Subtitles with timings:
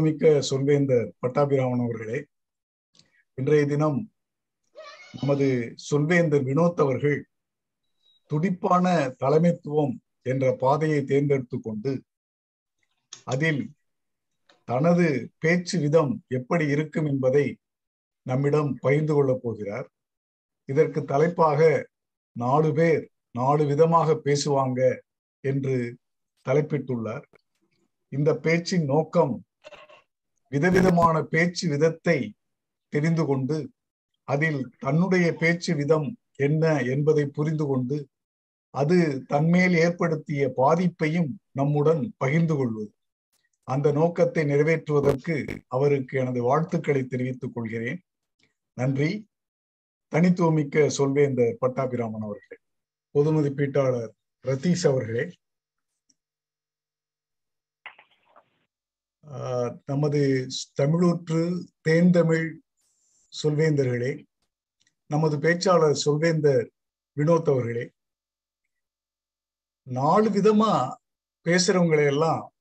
[0.00, 2.24] மிக்க சொல்வேந்தர் பட்டாபிராமன் அவர்களே.
[3.34, 4.12] இன்றைய தினம்
[5.20, 7.26] நமது சொல்வேந்தர் வினோத் அவர்கள்
[8.26, 9.92] துடிப்பான தலைமைத்துவம்
[10.22, 11.92] என்ற பாதையை தேர்ந்தெடுத்து கொண்டு
[13.24, 13.70] அதில்
[14.64, 17.58] தனது பேச்சு விதம் எப்படி இருக்கும் என்பதை
[18.22, 19.88] நம்மிடம் பகிர்ந்து கொள்ளப் போகிறார்.
[20.64, 21.90] இதற்கு தலைப்பாக
[22.32, 25.00] நாலு பேர் நாலு விதமாக பேசுவாங்க
[25.40, 25.96] என்று
[26.48, 27.24] தலைப்பிட்டுள்ளார்.
[28.08, 29.44] இந்த பேச்சின் நோக்கம்
[30.52, 32.18] விதவிதமான பேச்சு விதத்தை
[32.92, 33.56] தெரிந்து கொண்டு
[34.28, 37.96] அதில் தன்னுடைய பேச்சு விதம் என்ன என்பதை புரிந்து கொண்டு
[38.74, 42.92] அது தன்மேல் ஏற்படுத்திய பாதிப்பையும் நம்முடன் பகிர்ந்து கொள்வது.
[43.68, 45.34] அந்த நோக்கத்தை நிறைவேற்றுவதற்கு
[45.66, 48.00] அவருக்கு எனது வாழ்த்துக்களை தெரிவித்துக் கொள்கிறேன்.
[48.72, 49.10] நன்றி.
[50.12, 52.58] தனித்துவமிக்க சொல்வேந்தர் பட்டாபிராமன் அவர்களே
[53.14, 54.12] பொது மதிப்பீட்டாளர்
[54.44, 55.24] ரதீஷ் அவர்களே
[59.86, 60.46] நமது
[60.82, 62.48] தமிழூற்று தேன்தமிழ்
[63.42, 64.24] சொல்வேந்தர்களே
[65.06, 66.66] நமது பேச்சாளர் சொல்வேந்தர்
[67.16, 67.90] வினோத் அவர்களே
[69.82, 70.94] நாலு விதமா
[71.44, 72.52] பேசுறவங்களை எல்லாம்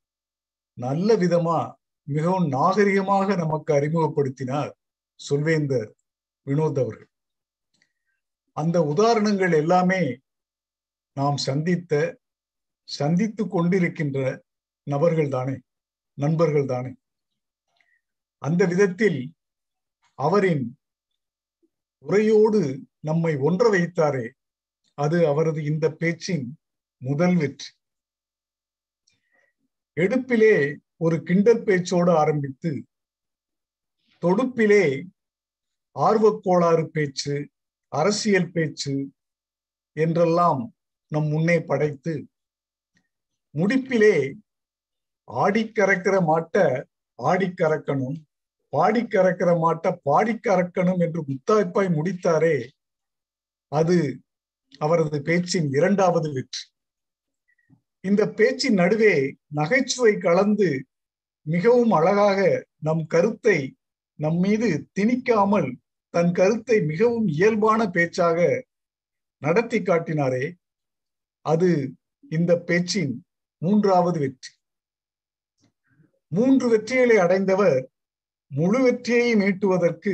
[0.73, 1.73] நல்ல விதமா
[2.03, 4.71] மிகவும் நாகரிகமாக நமக்கு அறிமுகப்படுத்தினார்
[5.29, 5.89] சொல்வேந்தர்
[6.45, 7.09] வினோத் அவர்கள்.
[8.51, 10.19] அந்த உதாரணங்கள் எல்லாமே
[11.13, 12.19] நாம் சந்தித்த
[12.83, 14.39] சந்தித்து கொண்டிருக்கின்ற
[14.83, 15.59] நபர்கள் தானே.
[16.13, 16.91] நண்பர்கள் தானே.
[18.41, 19.33] அந்த விதத்தில்
[20.19, 20.77] அவரின்
[22.05, 22.61] உரையோடு
[22.99, 24.27] நம்மை ஒன்ற வைத்தாரே
[24.97, 26.45] அது அவரது இந்த பேச்சின்
[27.01, 27.69] முதல் வெற்றி.
[29.95, 32.71] எடுப்பிலே ஒரு கிண்டல் பேச்சோடு ஆரம்பித்து
[34.23, 34.85] தொடுப்பிலே
[35.95, 37.49] ஆர்வக்கோளாறு பேச்சு
[37.87, 39.11] அரசியல் பேச்சு
[39.95, 40.61] என்றெல்லாம்
[41.07, 42.27] நம் முன்னே படைத்து
[43.55, 44.15] முடிப்பிலே
[45.43, 46.85] ஆடி கறக்கிற மாட்ட
[47.19, 48.17] ஆடி கறக்கணும்
[48.73, 52.57] பாடி கறக்கிற மாட்ட பாடி கறக்கணும் என்று முத்தாய்ப்பாய் முடித்தாரே
[53.71, 53.97] அது
[54.79, 56.63] அவரது பேச்சின் இரண்டாவது வெற்றி.
[58.03, 59.15] இந்த பேச்சின் நடுவே
[59.47, 60.69] நகைச்சுவை கலந்து
[61.45, 62.39] மிகவும் அழகாக
[62.77, 63.75] நம் கருத்தை
[64.19, 64.69] நம் மீது
[64.99, 65.69] திணிக்காமல்
[66.13, 68.65] தன் கருத்தை மிகவும் இயல்பான பேச்சாக
[69.41, 70.45] நடத்தி காட்டினாரே
[71.45, 71.69] அது
[72.31, 73.13] இந்த பேச்சின்
[73.57, 74.51] மூன்றாவது வெற்றி.
[76.31, 77.79] மூன்று வெற்றிகளை அடைந்தவர்
[78.51, 80.13] முழு வெற்றியை மீட்டுவதற்கு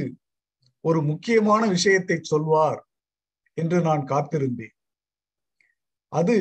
[0.86, 2.82] ஒரு முக்கியமான விஷயத்தை சொல்வார்
[3.58, 4.76] என்று நான் காத்திருந்தேன்.
[6.12, 6.38] அது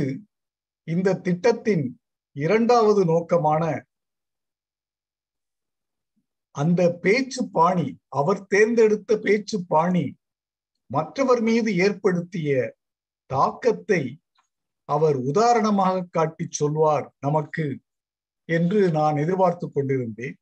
[0.88, 1.84] இந்த திட்டத்தின்
[2.36, 3.62] இரண்டாவது நோக்கமான
[6.54, 7.88] அந்த பேச்சு பாணி
[8.20, 10.06] அவர் தேர்ந்தெடுத்த பேச்சு பாணி
[10.90, 12.50] மற்றவர் மீது ஏற்படுத்திய
[13.30, 14.02] தாக்கத்தை
[14.88, 17.06] அவர் உதாரணமாக காட்டி சொல்வார்.
[17.18, 17.64] நமக்கு
[18.48, 20.36] என்று நான் எதிர்பார்த்து கொண்டிருந்தேன்.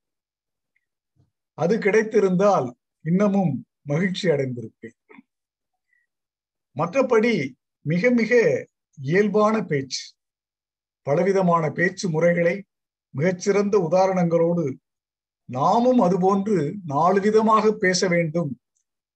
[1.58, 2.68] அது கிடைத்திருந்தால்
[3.04, 4.96] இன்னமும் மகிழ்ச்சி அடைந்திருப்பேன்.
[6.76, 7.34] மற்றபடி
[7.86, 8.32] மிக மிக
[8.98, 10.04] இயல்பான பேச்சு
[11.06, 12.54] பலவிதமான பேச்சு முறைகளை
[13.14, 14.64] மிகச்சிறந்த உதாரணங்களோடு
[15.48, 18.52] நாமும் அதுபோன்று நாலு விதமாக பேச வேண்டும்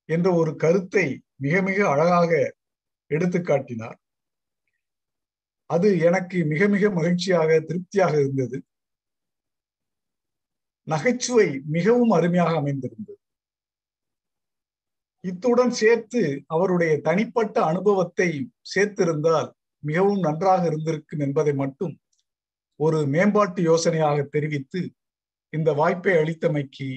[0.09, 2.31] என்ற ஒரு கருத்தை மிக மிக அழகாக
[3.11, 3.97] எடுத்து காட்டினார்.
[5.69, 8.57] அது எனக்கு மிக மிக மகிழ்ச்சியாக திருப்தியாக இருந்தது.
[10.91, 13.15] நகைச்சுவை மிகவும் அருமையாக அமைந்திருந்தது.
[15.23, 18.29] இத்துடன் சேர்த்து அவருடைய தனிப்பட்ட அனுபவத்தை
[18.73, 19.49] சேர்த்திருந்தால்
[19.83, 21.93] மிகவும் நன்றாக இருந்திருக்கும் என்பதை மட்டும்
[22.79, 24.81] ஒரு மேம்பாட்டு யோசனையாக தெரிவித்து
[25.53, 26.89] இந்த வாய்ப்பை அளித்தமைக்கு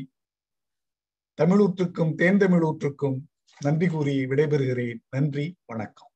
[1.38, 3.18] தமிழூற்றுக்கும் தேந்தமிழூற்றுக்கும்
[3.60, 5.00] நன்றி கூறி விடைபெறுகிறேன்.
[5.10, 6.11] நன்றி வணக்கம்.